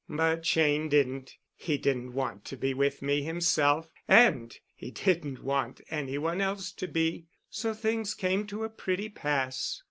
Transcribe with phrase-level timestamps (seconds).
[0.09, 1.37] But Cheyne didn't.
[1.55, 6.87] He didn't want to be with me himself—and he didn't want any one else to
[6.87, 7.27] be.
[7.51, 9.79] So things came to a pretty pass.